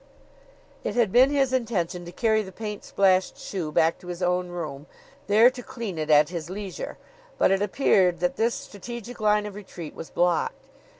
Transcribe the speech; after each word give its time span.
It 0.83 0.95
had 0.95 1.11
been 1.11 1.29
his 1.29 1.53
intention 1.53 2.05
to 2.05 2.11
carry 2.11 2.41
the 2.41 2.51
paint 2.51 2.83
splashed 2.83 3.37
shoe 3.37 3.71
back 3.71 3.99
to 3.99 4.07
his 4.07 4.23
own 4.23 4.47
room, 4.47 4.87
there 5.27 5.51
to 5.51 5.61
clean 5.61 5.99
it 5.99 6.09
at 6.09 6.29
his 6.29 6.49
leisure; 6.49 6.97
but 7.37 7.51
it 7.51 7.61
appeared 7.61 8.19
that 8.19 8.35
his 8.35 8.55
strategic 8.55 9.19
line 9.21 9.45
of 9.45 9.53
retreat 9.53 9.93
was 9.93 10.09
blocked. 10.09 10.65